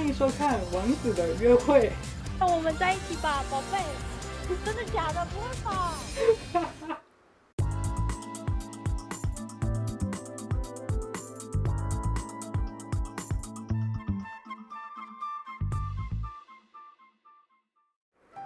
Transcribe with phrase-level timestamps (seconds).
[0.00, 1.90] 欢迎收看《王子的约会》。
[2.38, 3.76] 那我们在一起吧，宝贝。
[4.64, 5.26] 真的假的？
[5.26, 5.92] 不会吧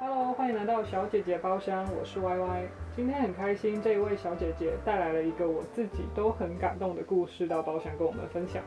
[0.01, 2.69] ？Hello，欢迎来到小姐姐包厢，我是 Y Y。
[2.97, 8.61] 今天很开心，这一位小姐姐带来了一个我自己都很感动的故事到包厢跟我们分享。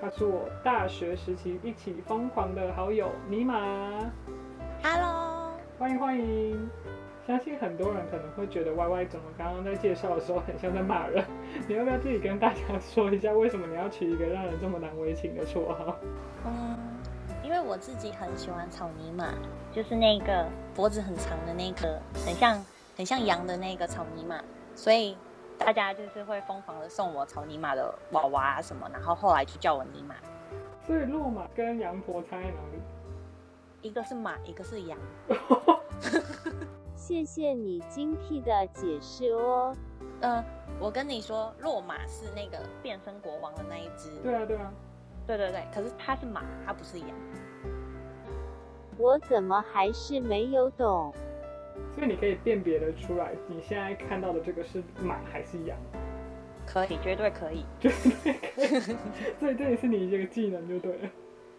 [0.00, 4.00] 她是我大学时期一起疯狂的好友尼玛
[4.82, 6.70] ，Hello，欢迎欢迎。
[7.26, 11.22] 相信很多人可能会觉得 Y Y 怎么刚刚在介绍的时候很像在骂人，
[11.68, 15.94] 你要不要自己跟大家说一下，为什么你要取一个让人这么难为情的绰号？
[16.46, 16.78] 嗯，
[17.44, 19.34] 因为我自己很喜欢草泥马，
[19.70, 22.64] 就是那个脖子很长的那个，很像
[22.96, 24.42] 很像羊的那个草泥马，
[24.74, 25.14] 所以
[25.60, 30.14] 大家就是会疯狂的送我草泥马的娃娃啊什么，然后后来就叫我泥马。
[30.86, 32.80] 所以落马跟羊驼差在哪里？
[33.82, 34.98] 一个是马，一个是羊。
[36.96, 39.74] 谢谢你精辟的解释哦。
[40.22, 40.42] 嗯，
[40.80, 44.10] 我跟你说，落马是那个变身国王的那一只。
[44.22, 44.72] 对啊对啊，
[45.26, 47.08] 对对对，可是它是马，它不是羊。
[48.98, 51.14] 我怎么还是没有懂？
[51.94, 55.76] 所以你可以辨别的出来，你现在看到的这个是马还是羊，
[56.66, 57.90] 可以，绝对可以，绝
[58.22, 58.80] 对可以。
[59.40, 61.10] 所以这也是你这个技能就对了，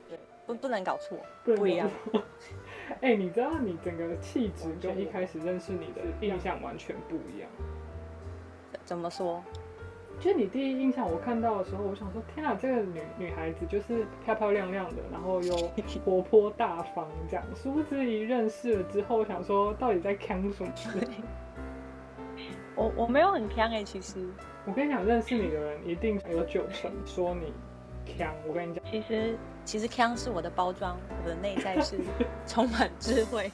[0.10, 1.90] 对不不能搞错，能不一样。
[3.02, 7.50] 哎、你知道你整个气质跟一开始认识你的印象完全不一样。
[8.84, 9.42] 怎么说？
[10.22, 15.58] 就是你第一印象，我看到的时候，我想说，天啊，这个女女孩子就是漂漂亮亮的，然后又
[16.06, 17.44] 活泼大方这样。
[17.56, 20.72] 殊不知一认识了之后，我想说，到底在扛什么？
[22.76, 24.30] 我我没有很强哎、其实
[24.66, 27.52] 我跟你讲，认识你的人一定有九成说你
[28.16, 28.32] 强。
[28.48, 29.36] 我跟你讲，其实
[29.66, 32.00] 其实强是我的包装，我的内在是
[32.46, 33.52] 充满智慧。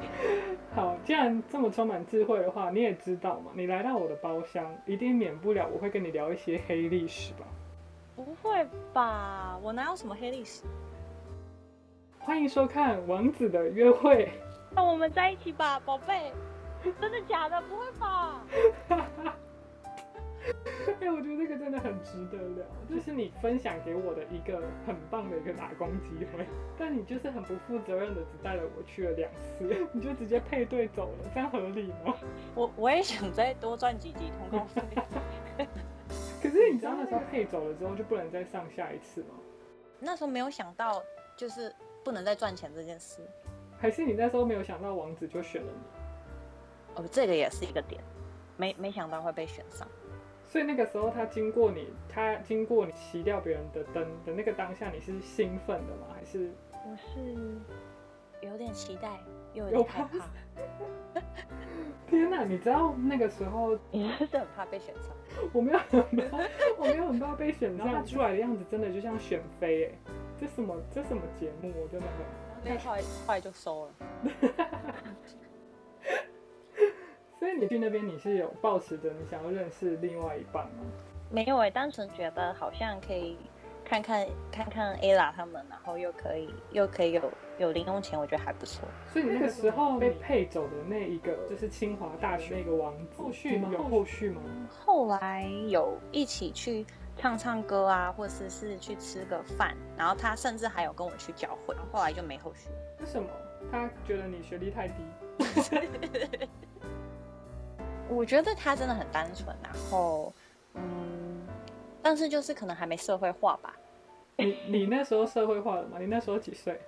[0.74, 7.46] 好，既然这么充满智慧的话，你也知道嘛，你来到我的包厢，一定免不了我会跟你聊一些黑历史吧。
[8.16, 9.58] 不会吧？
[9.62, 10.62] 我哪有什么黑历史？
[12.18, 14.26] 欢迎收看《王子的约会》。
[14.74, 16.32] 那我们在一起吧，宝贝。
[17.00, 17.62] 真的假的？
[17.62, 18.42] 不会吧？
[21.00, 26.46] 哎、我觉得这个真的很值得聊，就是你分享给我的一个很棒的一个打工机会，
[26.78, 32.14] 但你就是很不负责任的，只带了我去了两次， 你就直接配对走了，这样合理吗？
[32.54, 34.82] 我我也想再多赚几集通告费。
[36.42, 39.34] 可是你知道那时候配走了之后就不能再上下一次吗？
[39.98, 41.02] 那时候没有想到，
[41.36, 41.74] 就是
[42.04, 43.20] 不能再赚钱这件事。
[43.78, 47.02] 还是你那时候没有想到王子就选了你？
[47.02, 48.02] 哦，这个也是一个点，
[48.56, 49.88] 没没想到会被选上。
[50.54, 56.06] 所以那个时候他经过你，他经过你熄掉别人的灯的那个当下，你是兴奋的吗？
[56.14, 57.34] 还是我是
[58.40, 59.18] 有点期待，
[59.52, 60.28] 又有有点害怕怕。
[62.06, 62.44] 天哪？
[62.44, 65.10] 你知道那个时候你是不是很怕被选上？
[65.52, 66.00] 我没有很
[66.30, 66.38] 怕，
[66.78, 69.90] 我没有很怕被选上，他出来的样子真的就像选妃哎，
[70.38, 71.72] 这什么这什么节目？
[71.82, 72.14] 我真的很。
[72.64, 73.92] 那后来后来就收了。
[77.38, 80.84] 所以你去那边你是有抱持着你想要认识另外一半吗？
[81.30, 83.36] 没有哎、单纯觉得好像可以
[83.84, 88.86] 看看看看 ella 他们，然后又可以又可以有有零用钱，我觉得还不错。
[89.12, 93.68] 所以你那个时候被配走的那一个就是清华大学那个王子，后续吗？
[93.72, 94.40] 有后续吗？
[94.70, 96.86] 后来有一起去
[97.16, 102.70] 唱唱歌啊，或者是去吃个饭，然后他甚至还有跟我去教会，后来就没后续。
[103.00, 103.28] 为什么？
[103.72, 104.94] 他觉得你学历太低。
[108.08, 110.32] 我觉得他真的很单纯，然后
[110.74, 111.40] 嗯，
[112.02, 113.74] 但是就是可能还没社会化吧。
[114.36, 115.98] 你你那时候社会化了吗？
[115.98, 116.80] 你那时候几岁？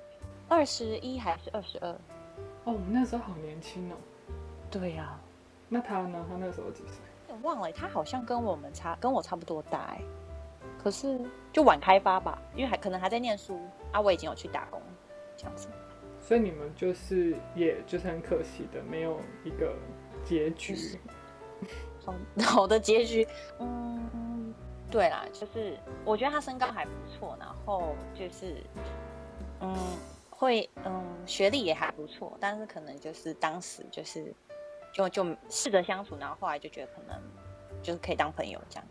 [0.48, 1.88] 二十一还是二十二？
[1.90, 1.98] 哦，
[2.64, 3.96] 我们那时候好年轻哦。
[4.70, 5.18] 对呀、
[5.68, 6.24] 那他呢？
[6.28, 6.96] 他那时候几岁？
[7.28, 10.00] 我忘了，他好像跟我们差跟我差不多大哎，
[10.82, 11.20] 可是
[11.52, 13.60] 就晚开发吧，因为还可能还在念书
[13.92, 14.80] 啊，我已经有去打工
[15.36, 15.68] 这样子。
[16.20, 19.74] 所以你们就是，也就是很可惜的，没有一个
[20.26, 20.74] 结局。
[20.74, 20.98] 就是
[22.04, 22.14] 好
[22.44, 23.26] 好的结局，
[23.58, 24.54] 嗯，
[24.90, 28.62] 对啦，就是我觉得他身高还不错，然后就是
[29.60, 29.74] 嗯
[30.30, 34.32] 会嗯学历也还不错，但是可能就是当时就是
[34.92, 37.20] 就就试着相处，然后后来就觉得可能
[37.82, 38.86] 就是可以当朋友这样。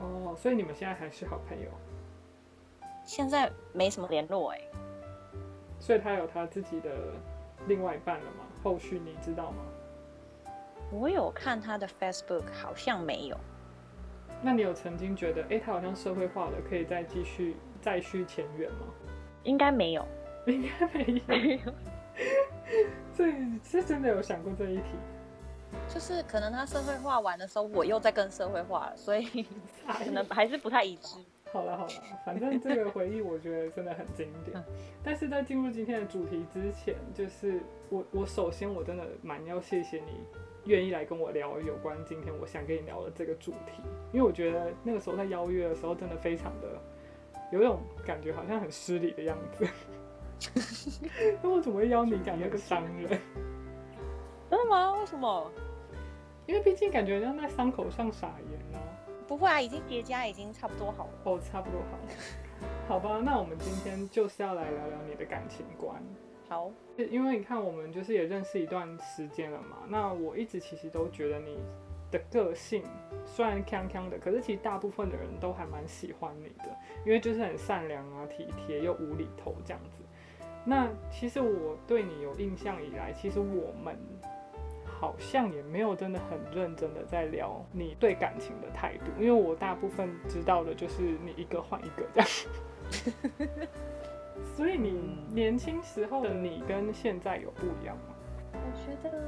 [0.00, 1.68] 哦，所以你们现在还是好朋友。
[3.04, 4.60] 现在没什么联络哎、
[5.78, 6.90] 所以他有他自己的
[7.66, 8.46] 另外一半了吗？
[8.62, 9.62] 后续你知道吗？
[10.94, 13.36] 我有看他的 Facebook，好像没有。
[14.40, 18.86] 那你有曾经觉得，哎、他好像社会化了，可以再继续再续前缘吗？
[19.42, 20.06] 应该没有，
[20.46, 20.86] 应该
[21.26, 21.72] 没有。
[23.12, 23.32] 这
[23.64, 24.82] 是真的有想过这一题，
[25.88, 29.44] 就是可能他社会化完的时候，我又在跟社会化了，所以
[29.86, 31.16] 可能还是不太一致。
[31.52, 31.92] 好了好了，
[32.24, 34.62] 反正这个回忆我觉得真的很经典。
[35.02, 40.20] 但是在进入今天的主题之前，就是我我首先我真的蛮要谢谢你
[40.66, 43.82] 愿意来跟我聊有关今天我想跟你聊的这个主题，
[44.12, 46.80] 因为我觉得那个时候在邀约的时候真的非常的
[47.52, 49.68] 有种感觉好像很失礼的样子。
[51.42, 53.20] 那我怎么会邀你讲那个商人？
[54.50, 54.92] 真的吗？
[54.98, 55.50] 为什么？
[56.46, 58.78] 因为毕竟感觉像在伤口上撒盐呢。
[59.26, 61.10] 不会啊，已经叠加，已经差不多好了。
[61.24, 62.02] 哦，差不多好了。
[62.86, 66.02] 好吧，那我们今天就是要来聊聊你的感情观。
[66.48, 69.78] 好，因为你看，我们就是也认识一段时间了嘛。
[69.88, 71.58] 那我一直其实都觉得你
[72.10, 72.82] 的个性
[73.24, 80.02] 虽然锵锵的，可是其实大部分的人都还蛮喜欢你的，因为就是很善良啊、体贴又无厘头这样子。
[80.64, 83.98] 那其实我对你有印象以来，其实我们。
[85.00, 92.28] 好像也没有真的很认真的在聊你对感情的态度，因为我大部分知道的就是你一个换一个这样，
[94.56, 98.14] 所以你年轻时候的你跟现在有不一样吗？
[98.52, 99.20] 我觉得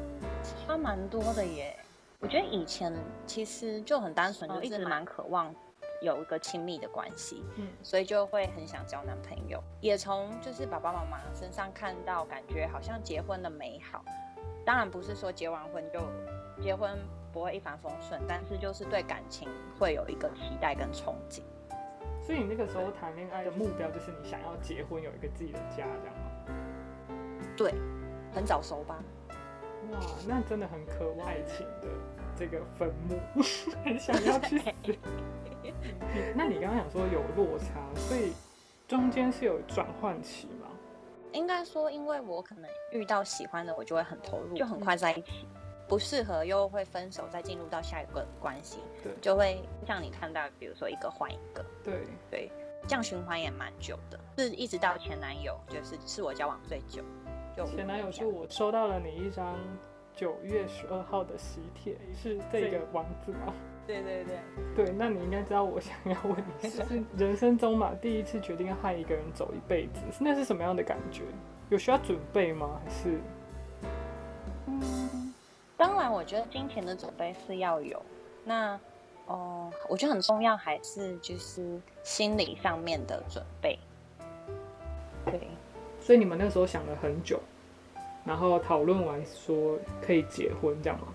[0.43, 1.77] 差蛮多的耶。
[2.21, 2.93] 我觉得以前
[3.27, 5.55] 其实就很单纯，就一直蛮渴望
[6.01, 14.05] 有一个亲密的关系，嗯，所以就会很想交男朋友，也从就是爸爸妈妈身上看到，感觉好像结婚的美好。
[14.65, 16.01] 当然不是说结完婚就
[16.63, 16.99] 结婚
[17.33, 19.49] 不会一帆风顺，但是就是对感情
[19.79, 21.43] 会有一个期待跟憧憬。
[22.27, 26.25] 所以你那个时候谈恋爱的目标就是你想要结婚，有一个自己的家，这样吗？
[27.57, 27.73] 对，
[28.35, 28.99] 很早熟吧？
[29.93, 31.87] 哇，那真的很渴望爱情的
[32.37, 33.21] 这个坟墓，
[33.85, 34.65] 很想要去死。
[36.35, 38.33] 那你刚刚讲说有落差，所以
[38.89, 40.67] 中间是有转换期吗？
[41.33, 45.47] 应该说，因为我可能遇到喜欢的，我就会很投入，就很快在一起；
[45.89, 52.01] 不适合又会分手，再进入到下一个关系，对，就会像你看到，比如说一个换一个，对
[52.31, 52.53] 对，
[52.89, 57.03] 这样循环也蛮久的，是一直到前男友，就是是我交往最久。
[57.57, 59.57] 就前男友是我收到了你一张
[60.15, 63.55] 九月十二号的喜帖，是这个王子吗？
[63.87, 66.83] 对对对，对，那你应该知道我想要问你， 是
[67.17, 71.23] 人生中嘛第一次决定要和一个人走一辈子，那是什么样的感觉？
[71.71, 72.81] 有需要准备吗？
[72.85, 73.21] 还是？
[74.67, 75.26] 嗯，
[75.77, 78.01] 当然，我觉得金钱的准备是要有。
[78.45, 78.79] 那，
[79.27, 83.79] 哦，我觉得很重要，还是就是心理上面的准备。
[85.27, 85.41] 对，
[86.01, 87.39] 所以你们那时候想了很久，
[88.25, 91.09] 然后讨论完说可以结婚，这样吗？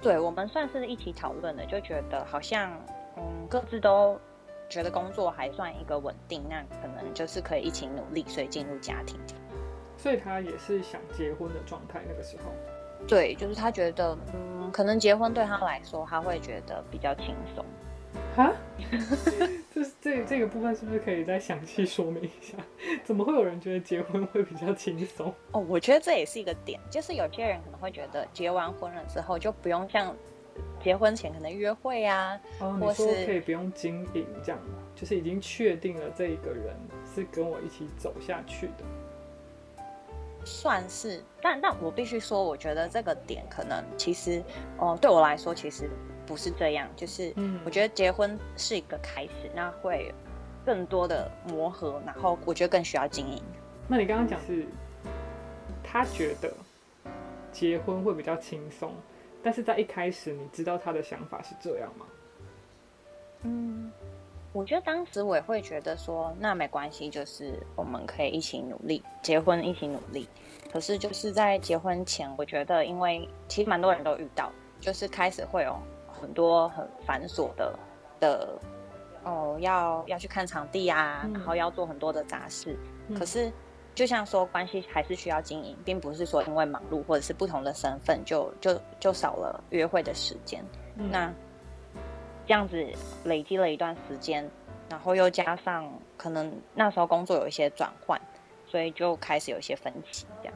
[0.00, 2.70] 对我们算是一起讨论的，就觉得好像
[3.16, 4.18] 嗯各自都
[4.68, 9.18] 觉得工作还算一个稳定，那可能就是可以一起努力，所以进入家庭。
[9.98, 12.52] 所以他也是想结婚的状态，那个时候。
[13.06, 17.64] 对，就是他觉得嗯，可能结婚对他来说，他会觉得比较轻松。
[18.36, 18.52] 哈，
[19.72, 22.56] 这这这个部分是不是可以再详细说明一下？
[23.04, 25.32] 怎么会有人觉得结婚会比较轻松？
[25.52, 30.14] 哦，我觉得这也是一个点，就是有些人可能会觉得结完婚了之后就不用像
[30.82, 34.60] 结婚前可能约会啊，哦，你说可以不用经营这样，
[34.94, 36.74] 就是已经确定了这一个人
[37.14, 38.84] 是跟我一起走下去的，
[40.44, 41.22] 算是。
[41.42, 44.42] 但但我必须说，我觉得这个点可能其实
[44.78, 45.90] 哦，对我来说其实。
[46.26, 47.34] 不是这样，就是
[47.66, 50.10] 我觉得结婚是一个开始，那会
[50.64, 53.42] 更多的磨合，然后我觉得更需要经营。
[53.86, 54.64] 那你刚刚讲是，
[55.82, 56.50] 他觉得
[57.52, 58.94] 结婚会比较轻松，
[59.42, 62.06] 但是在一开始你知道他的想法是这样吗？
[63.42, 63.92] 嗯，
[64.54, 70.26] 我觉得当时我也会觉得说，那没关系，就是我们可以一起努力，结婚一起努力。
[70.72, 75.76] 可是就是在结婚前，我觉得因为其实蛮多人都遇到，就是开始会有。
[76.20, 77.78] 很多很繁琐的
[78.18, 78.58] 的
[79.24, 82.78] 哦，要要去看场地啊，然后要做很多的杂事。
[83.18, 83.52] 可是，
[83.94, 90.64] 就像说，关系还是需要经营，并不是说因为忙碌或者是不同的身份，就就就少了约会的时间。
[90.96, 91.30] 那
[92.46, 92.86] 这样子
[93.24, 94.50] 累积了一段时间，
[94.88, 98.20] 然后又加上可能那时候工作有一些转换，
[98.66, 100.26] 所以就开始有一些分歧。
[100.42, 100.54] 这样。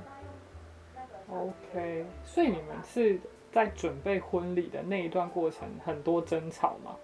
[1.30, 3.21] OK，所以你们是。
[3.50, 6.95] 在准备婚礼的那一段过程，很多争吵吗？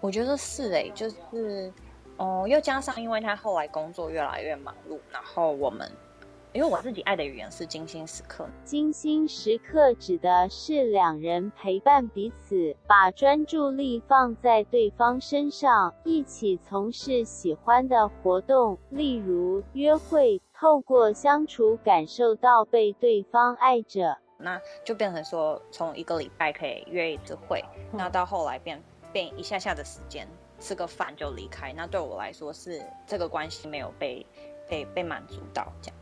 [0.00, 1.72] 我觉得是诶，就是，
[2.18, 5.90] 哦，又加上因为他后来工作越来越忙碌，然后我们
[6.52, 8.48] 因为我自己爱的语言是精心时刻。
[8.64, 24.16] 精心时刻指的是两人陪伴彼此，把专注力放在对方身上，一起从事喜欢的活动，例如约会，透过相处感受到被对方爱着。
[24.38, 30.28] 那就变成说，从一个礼拜可以约一次会，那到后来变变一下下的时间，
[30.60, 31.72] 吃个饭就离开。
[31.72, 34.24] 那对我来说是这个关系没有被
[34.68, 35.96] 被被满足到这样。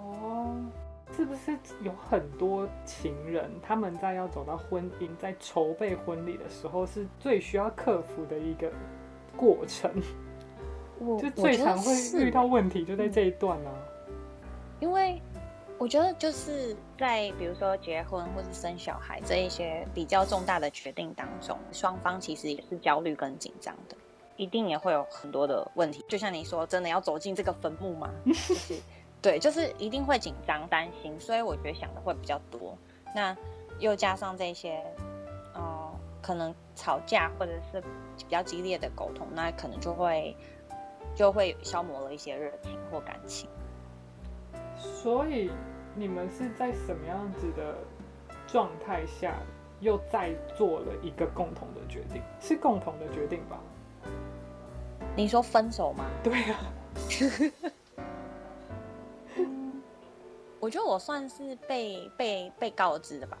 [0.00, 0.56] 哦，
[1.14, 8.70] 是不是有很多情人他们在要走到婚姻，在筹备婚礼的时候，是最需要克服的一个
[9.36, 9.90] 过程？
[10.98, 13.72] 我就最常会遇到问题就在这一段啊。
[14.80, 15.20] 因为
[15.78, 23.96] 我觉得就是在比如说结婚或是生小孩这一些比较重大的决定当中，双方其实也是焦虑跟紧张的，
[24.36, 26.04] 一定也会有很多的问题。
[26.06, 28.10] 就像你说，真的要走进这个坟墓吗？
[28.26, 28.74] 就是
[29.22, 32.76] 对，就是一定会紧张担心，所以我觉得想的会比较多。
[33.14, 33.36] 那
[33.78, 34.82] 又加上这些，
[35.54, 35.90] 呃，
[36.22, 37.80] 可能吵架或者是
[38.16, 40.34] 比较激烈的沟通，那可能就会
[41.14, 43.48] 就会消磨了一些热情或感情。
[44.76, 45.50] 所以
[45.94, 47.76] 你们是在什么样子的
[48.46, 49.34] 状态下，
[49.80, 52.22] 又再做了一个共同的决定？
[52.40, 53.60] 是共同的决定吧？
[55.16, 56.06] 你说分手吗？
[56.22, 56.60] 对啊，
[60.70, 63.36] 我觉得我算是被被被告知的吧。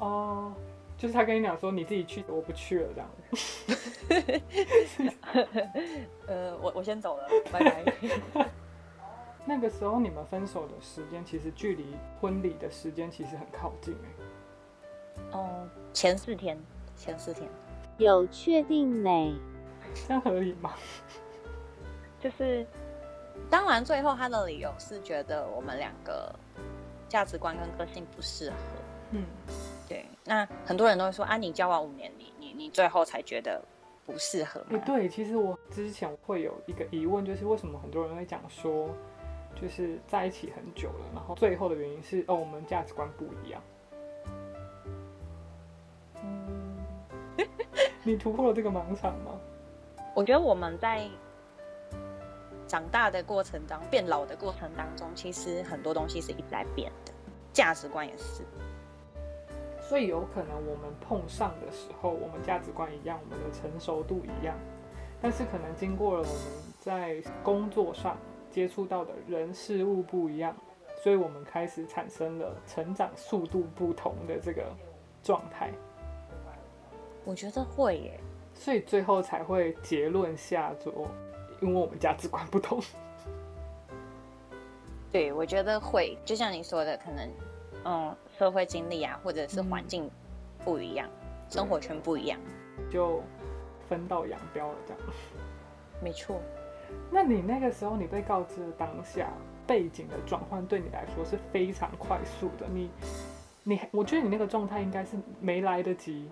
[0.00, 0.52] 哦，
[0.98, 4.42] 就是他跟你讲说你自己去，我不去了这样。
[6.26, 7.84] 呃，我我先走了，拜拜。
[9.46, 16.60] 那个时候你们分手的时间，其实距离婚礼的时间其实很靠近哎、哦，前四天，
[16.96, 17.48] 前四天，
[17.98, 19.40] 有确定呢？
[20.08, 20.72] 这样合理吗？
[22.18, 22.66] 就是
[23.50, 26.34] 当然最后他的理由是觉得我们两个
[27.08, 28.56] 价值观跟个性不适合。
[29.10, 29.24] 嗯，
[29.88, 33.62] 对，那很多人都会说啊，你交往五年，你你你最后才觉得
[34.06, 34.82] 不适合哎、吗？
[34.86, 38.88] 对，其实我之前会有一个疑问，就是为什么很多人会讲说，
[39.54, 43.62] 就是在一起很久了，然后最后的原因是哦，我们价值观不一样。
[46.24, 46.78] 嗯，
[48.02, 49.38] 你突破了这个盲场吗？
[50.14, 51.06] 我觉得我们在
[52.72, 57.12] 长大的过程当变老的过程当中，其实很多东西是一直在变的，
[57.52, 58.42] 价值观也是。
[59.82, 64.56] 所以有可能我们碰上的时候，我们价值观一样，我们的成熟度一样，
[65.20, 66.32] 但是可能经过了我们
[66.80, 68.16] 在工作上
[68.50, 70.56] 接触到的人事物不一样，
[71.02, 74.64] 所以我们开始产生了成长速度不同的这个
[75.22, 75.70] 状态，
[77.26, 78.18] 我觉得会耶，
[78.54, 81.06] 所以最后才会结论下说，
[81.62, 82.82] 因为我们价值观不同。
[85.10, 87.30] 对我觉得会，就像你说的，可能
[87.84, 90.10] 嗯社会经历啊，或者是环境
[90.64, 91.08] 不一样，
[91.48, 92.38] 生活圈不一样，
[92.90, 93.22] 就
[93.88, 95.02] 分道扬镳了，这样。
[96.02, 96.40] 没错。
[97.10, 99.30] 那你那个时候你被告知的当下，
[99.66, 102.66] 背景的转换对你来说是非常快速的。
[102.68, 102.90] 你，
[103.62, 106.28] 你，我觉得你那个状态应该是没来得及。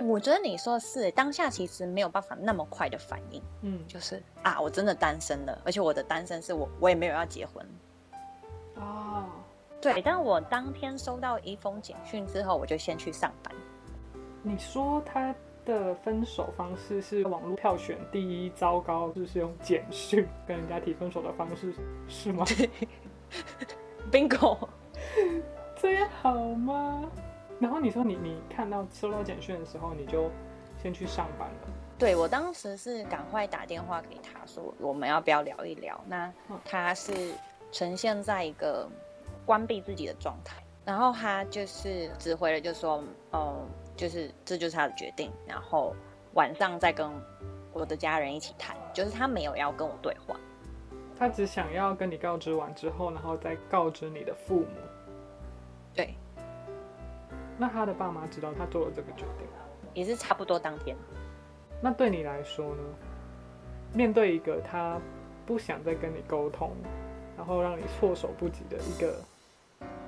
[0.00, 7.66] 我觉得你说的是，当下其实没有办法那么快的反应，嗯，就是啊，我真的单身了，而且我的单身是我我也没有要结婚。
[8.76, 9.28] 啊，
[9.80, 13.54] 对，但我当天收到一封简讯之后，我就先去上班。
[14.42, 15.34] 你说他
[15.66, 21.74] 的分手方式是网络票选第一糟糕，就是用简讯跟人家提分手的方式，
[22.08, 22.44] 是吗？
[24.10, 24.56] bingo，
[25.76, 27.10] 这样好吗？
[27.60, 30.30] 然后你说你你看到收到简讯的时候，你就
[30.82, 31.68] 先去上班了。
[31.98, 36.00] 对我当时是赶快打电话给他说，我们要不要聊一聊？
[36.08, 37.34] 那嗯他是
[37.70, 38.88] 呈现在一个
[39.44, 45.94] 关闭自己的状态，然后他就是指挥了，就说，嗯，就是这就是他的决定，然后
[46.32, 47.10] 晚上再跟
[47.74, 50.34] 我的家人一起谈，就是他没有要跟我对话。
[51.18, 54.66] 他只想要跟你告知完之后，然后再告知你的父母。
[55.92, 56.14] 对，
[57.60, 59.46] 那他的爸妈知道他做了这个决定，
[59.92, 60.96] 也是差不多当天。
[61.82, 62.82] 那对你来说呢？
[63.92, 64.98] 面对一个他
[65.44, 66.72] 不想再跟你沟通，
[67.36, 69.20] 然后让你措手不及的一个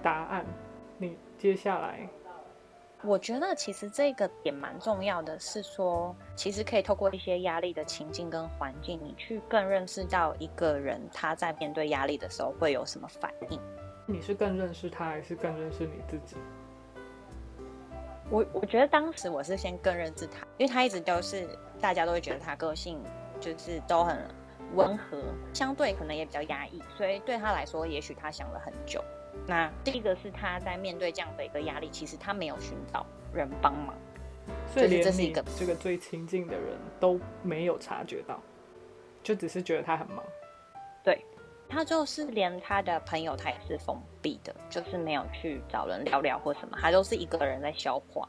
[0.03, 0.47] 答案，
[0.97, 2.09] 你接下来
[3.03, 13.61] 我觉得其实这个点蛮重要的，是说其实可以透过一些压力的情境跟环境，你去更认识到一个人他在面对压力的时候会有什么反应。
[14.07, 16.37] 你是更认识他，还是更认识你自己？
[18.33, 21.47] 我我觉得当时我是先更认识他，因为他一直都是
[21.79, 22.99] 大家都会觉得他个性
[23.39, 24.27] 就是都很
[24.75, 25.23] 温和，
[25.53, 29.05] 相对可能也比较压抑，所以对他来说，也许他想了很久。
[29.47, 33.95] 那第一个是他在面对这样的一个压力，其实他没有寻找人帮忙，
[34.67, 38.41] 所以这连你是一个这个最亲近的人都没有察觉到，
[39.23, 40.25] 就只是觉得他很忙。
[41.73, 48.29] 他就是连他的朋友他也是封闭的，就是没有去找人聊聊或什么，他都是一个人在消化。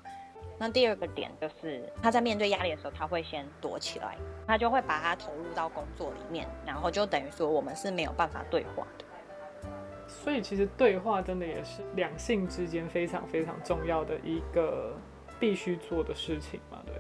[0.58, 4.16] 那第二个点就是他在面对压力的时候，他会先躲起来，
[4.48, 9.06] 他就会把他投入到工作里面，然后就等于说我们是没有办法对话的。
[10.08, 14.96] 所以其实对话真的也是两性之间非常非常重要的一个
[15.40, 16.96] 必须做的事情嘛，对。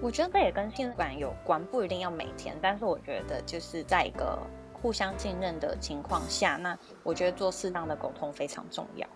[0.00, 4.38] 我觉得这也跟信任感有关，不一定要每天，但是我觉得就是在一个
[4.80, 9.06] 互相信任的情况下，那我觉得做适当的沟通非常重要。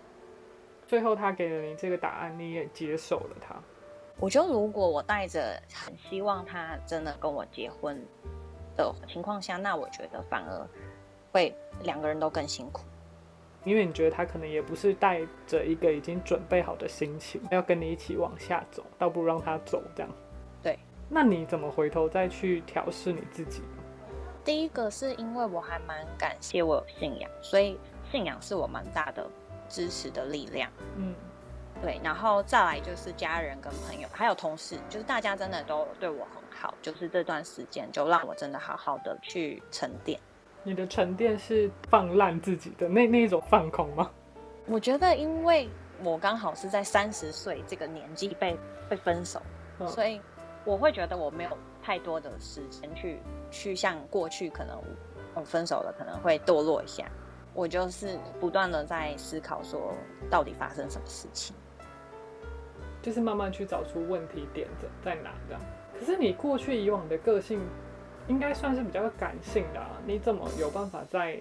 [0.87, 3.55] 最后他给了你这个答案，你也接受了他。
[4.19, 7.99] 我觉得如果我带着很希望他真的跟我结婚
[8.77, 10.69] 的情况下，那我觉得反而
[11.33, 12.83] 会两个人都更辛苦。
[13.65, 20.11] 因为你觉得他可能也不是带着一个已经准备好的心情要跟你一起往下走，倒不如让他走这样。
[20.63, 20.79] 对。
[21.09, 23.82] 那你怎么回头再去调试你自己呢？
[24.45, 27.79] 第一个是因为我还蛮感谢我有信仰，所以
[28.11, 29.27] 信仰是我蛮大的
[29.69, 30.71] 支持的力量。
[30.97, 31.15] 嗯，
[31.81, 40.19] 对，然后再来就是家人跟朋友，还有同事，就是大家真的都对我很好，就是这段时间就让我真的好好的去沉淀。
[40.65, 44.11] 你的沉淀是放烂自己的那那一种放空吗？
[44.67, 45.69] 我觉得，因为
[46.05, 48.57] 我刚好是在三十岁这个年纪被
[48.89, 49.43] 被分手，
[49.81, 50.21] 嗯所以
[50.65, 51.51] 我会觉得我没有
[51.83, 53.19] 太多的时间去
[53.51, 54.81] 去像过去可能
[55.35, 57.11] 我分手了可能会堕落一下，
[57.53, 59.93] 我就是不断的在思考说
[60.31, 61.57] 到底发生什么事情。
[63.03, 65.61] 就是慢慢去找出问题点在在哪这样。
[65.99, 67.61] 可是你过去以往的个性，
[68.29, 71.41] 应该算是比较感性的啊，你怎么有办法在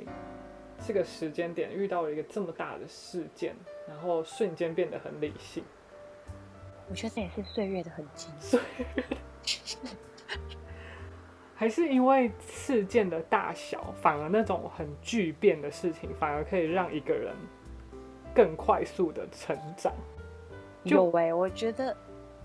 [0.83, 3.55] 这个时间点遇到了一个这么大的事件，
[3.87, 5.63] 然后瞬间变得很理性？
[6.89, 8.27] 我觉得这也是岁月的痕迹。
[11.55, 17.33] 还是因为事件的大小，反而那种很巨变的事情，反而可以让一个人
[18.33, 19.93] 更快速的成长。
[20.83, 21.95] 就有哎、我觉得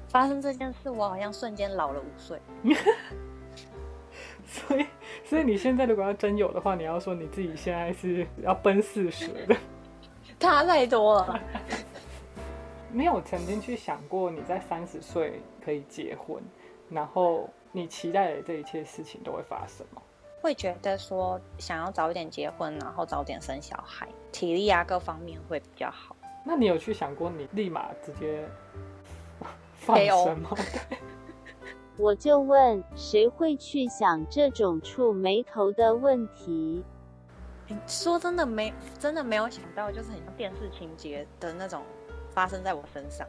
[0.08, 2.38] 发生这件事，我好像瞬间老了五岁。
[4.44, 4.86] 所以，
[5.24, 9.56] 所以你现在如果要真有的话，你要说你自己现在是要奔四十的。
[10.38, 11.40] 差太多了。
[12.92, 16.42] 没有曾经去想过你在三十岁可以结婚，
[16.90, 20.00] 然后你期待的这一切事情都会发生吗？
[20.40, 26.16] 会觉得说想要早一点结婚，然后早点生小孩，体力啊各方面会比较好。
[26.42, 28.48] 那你有去想过你立马直接
[29.76, 30.52] 放生吗？
[31.98, 36.82] 我就问，谁会去想这种触眉头的问题？
[37.86, 41.82] 说真的没真的没有想到，就是很像电视情节的那种
[42.30, 43.28] 发生在我身上。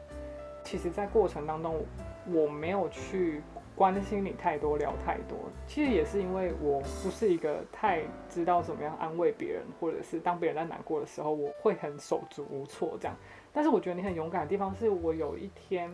[0.64, 1.84] 其实，在过程当中，
[2.26, 3.42] 我没有去
[3.78, 5.38] 关心你太多，聊太多。
[5.68, 13.16] 其实也是因为我不是一个太知道怎么样安慰别人，或者是当别人在难过的时候，我会很手足无措这样。
[13.52, 15.88] 但是我觉得你很勇敢的地方是，我有一天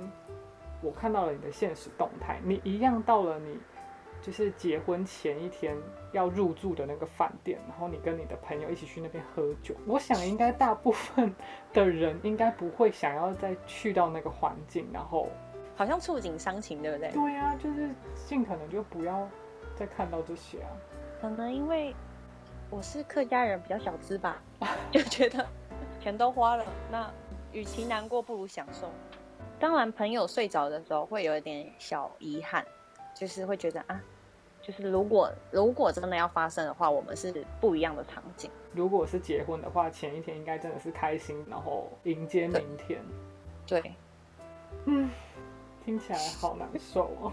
[0.80, 3.58] 我看到了你的现实动态，你一样到了你
[4.22, 5.76] 就是结婚前一天
[6.12, 9.74] 要入住的那个饭店，然后你跟你的朋友一起去那边喝酒。
[9.86, 11.34] 我想应该大部分
[11.74, 15.28] 的人应该不会想要再去到那个环境，然后
[15.76, 17.10] 好像触景伤情，对不对？
[17.10, 17.90] 对呀、就是
[18.26, 19.28] 尽可能就不要
[19.74, 20.70] 再看到这些啊。
[21.20, 21.94] 可能因为
[22.70, 24.42] 我是客家人，比较小资吧，
[24.92, 25.46] 就觉得
[26.00, 27.10] 钱都花了，那
[27.52, 28.90] 与其难过，不如享受。
[29.58, 32.64] 当然，朋友睡着的时候会有一点小遗憾，
[33.14, 34.00] 就是会觉得啊，
[34.60, 38.50] 就是如果如果真的要发生的话，我们是不一样的场景。
[38.72, 43.00] 如果是结婚的话，前一天应该真的是开心，然后迎接明天。
[43.66, 43.94] 对，
[44.86, 45.08] 嗯，
[45.84, 47.32] 听起来好难受哦。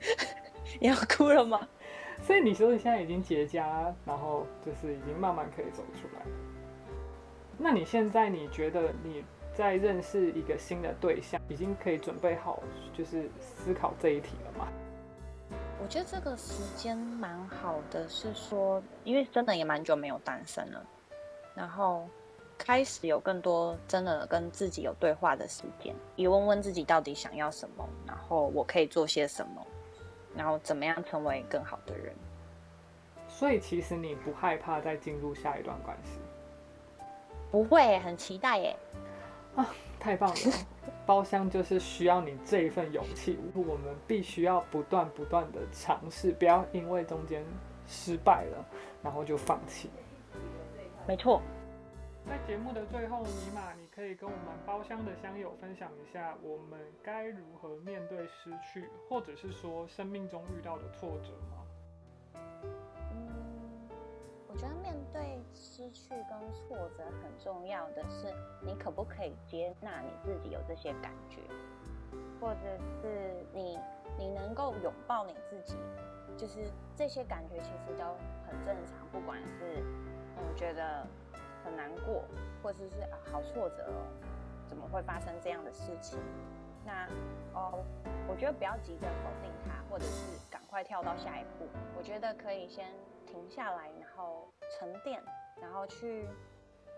[0.80, 1.68] 你要哭了吗？
[2.22, 6.22] 所以你说你现在已经结痂，然后就是已经慢慢可以走出来。
[7.58, 14.68] 那你现在你觉得你在认识一个新的对象，已经可以准备好就是思考这一题了吗？
[15.80, 20.84] 我觉得这个时间蛮好的，是说，因为真的也蛮久没有单身了，
[21.54, 22.08] 然后
[22.58, 29.66] 开始有更多真的跟自己有对话的时间，也问问自己到底想要什么，然后我可以做些什么，
[30.34, 32.14] 然后怎么样成为更好的人。
[33.28, 36.18] 所以其实你不害怕再进入下一段关系，
[37.50, 38.76] 不会，很期待耶。
[39.54, 39.66] 啊
[39.98, 40.36] 太棒了！
[41.04, 47.44] 包厢就是需要你这一份勇气，我们必须要不断不断的尝试，不要因为中间
[47.86, 48.64] 失败了，
[49.02, 49.90] 然后就放弃。
[51.06, 51.40] 没错。
[52.28, 62.42] 在节目的最后，尼玛，你可以跟我们包厢的乡友分享一下，我们该如何面对失去，或者是说生命中遇到的挫折吗？
[63.12, 63.88] 嗯，
[64.48, 71.40] 我觉得面对失去跟挫折很重要的是，你可不可以接纳你自己有这些感觉，
[72.40, 72.60] 或者
[73.00, 73.78] 是你
[74.18, 75.76] 你能够拥抱你自己，
[76.36, 78.04] 就是这些感觉其实都
[78.48, 79.80] 很正常，不管是
[80.36, 81.06] 嗯觉得。
[81.66, 82.22] 很难过，
[82.62, 84.06] 或者是啊好挫折哦，
[84.68, 86.16] 怎么会发生这样的事情？
[86.84, 87.08] 那
[87.52, 87.84] 哦，
[88.28, 91.66] 我觉得不要急着否定它，或者是赶快跳到下一步。
[91.98, 92.86] 我觉得可以先
[93.26, 95.20] 停下来，然后沉淀，
[95.60, 96.28] 然后去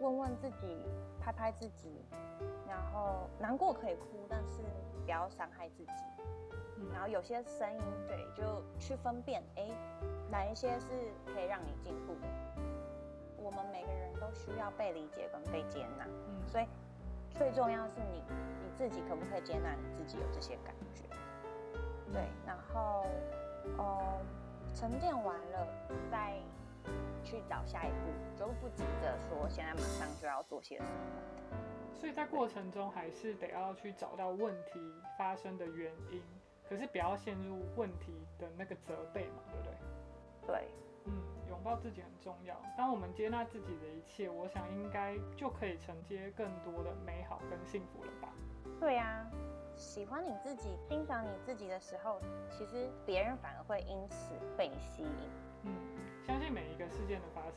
[0.01, 0.85] 问问自己，
[1.19, 2.05] 拍拍自己，
[2.69, 4.61] 然后难过可以哭，但是
[5.03, 5.93] 不要伤害自己。
[6.93, 9.71] 然后有些声音，对，就去分辨，哎，
[10.31, 10.87] 哪一些是
[11.33, 12.29] 可以让你进步的。
[13.43, 16.67] 我们每个人都需要被理解跟被接纳，嗯，所以
[17.37, 18.23] 最重要是你
[18.63, 21.05] 你自己可不可以接纳你自己有这些感觉？
[22.13, 23.05] 对，然后，
[23.77, 24.19] 呃，
[24.75, 25.67] 沉淀完了
[26.11, 26.39] 再
[27.23, 30.91] 去找下一步，就不急着说现在马上就要做些什么。
[31.93, 34.81] 所以在过程中还是得要去找到问题
[35.19, 36.23] 发生的原因，
[36.69, 39.75] 可是不要陷入问题的那个责备嘛，对不对？
[40.47, 40.69] 对。
[41.07, 41.13] 嗯，
[41.59, 42.55] 拥抱自己很重要。
[42.77, 48.29] 当我们接纳自己的一切，我想应该就可以承接更多的美好跟幸福了吧？
[48.79, 49.29] 对呀，
[49.75, 55.31] 喜欢你自己、欣赏你自己的时候，其实别人反而会因此被吸引。
[55.65, 55.75] 嗯，
[56.25, 57.55] 相信每一个事件的发生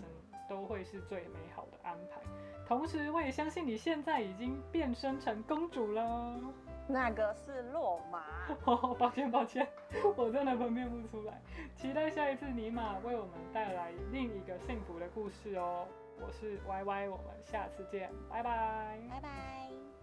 [0.50, 2.22] 都会是最美好的安排。
[2.68, 6.40] 同时，我也相信你现在已经变身成公主了。
[6.88, 8.24] 那个是落马，
[8.98, 9.68] 抱歉抱歉，
[10.16, 11.42] 我真的分辨不出来。
[11.76, 15.88] 期待下一次尼玛为我们带来另一个幸福的故事哦。
[16.20, 20.01] 我是 Y Y，我们下次见，拜拜，拜拜。